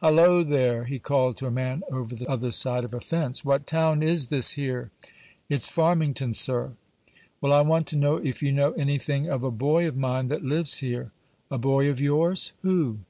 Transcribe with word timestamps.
"Halloa, 0.00 0.44
there!" 0.44 0.86
he 0.86 0.98
called 0.98 1.36
to 1.36 1.46
a 1.46 1.50
man 1.50 1.82
over 1.92 2.14
the 2.14 2.26
other 2.26 2.50
side 2.50 2.84
of 2.84 2.94
a 2.94 3.02
fence; 3.02 3.44
"what 3.44 3.66
town 3.66 4.02
is 4.02 4.28
this 4.28 4.56
'ere?" 4.56 4.90
"It's 5.50 5.68
Farmington, 5.68 6.32
sir." 6.32 6.72
"Well, 7.42 7.52
I 7.52 7.60
want 7.60 7.86
to 7.88 7.98
know 7.98 8.16
if 8.16 8.42
you 8.42 8.50
know 8.50 8.72
any 8.72 8.98
thing 8.98 9.28
of 9.28 9.44
a 9.44 9.50
boy 9.50 9.86
of 9.86 9.94
mine 9.94 10.28
that 10.28 10.42
lives 10.42 10.78
here?" 10.78 11.12
"A 11.50 11.58
boy 11.58 11.90
of 11.90 12.00
yours? 12.00 12.54
Who?" 12.62 13.00